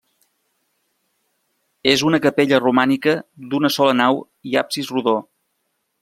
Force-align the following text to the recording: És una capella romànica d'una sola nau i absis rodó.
És 1.91 2.03
una 2.11 2.21
capella 2.23 2.61
romànica 2.63 3.13
d'una 3.51 3.71
sola 3.79 3.95
nau 4.01 4.19
i 4.53 4.57
absis 4.63 4.89
rodó. 4.97 5.15